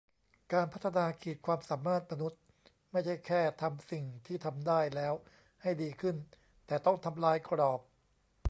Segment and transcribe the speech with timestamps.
[0.53, 2.41] การพัฒนาขีดความสามารถมนุษย์
[2.91, 5.13] ไม่ใช่แค่ทำสิ่งที่ทำได้แล้ว
[5.61, 6.15] ให้ดีขึ้น
[6.67, 7.81] แต่ต้องทำลายกรอบ